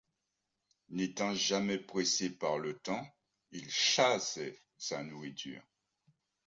N’étant 0.89 1.35
jamais 1.35 1.77
pressé 1.77 2.31
par 2.31 2.57
le 2.57 2.75
temps, 2.79 3.05
il 3.51 3.69
chassait 3.69 4.59
sa 4.75 5.03
nourriture. 5.03 5.61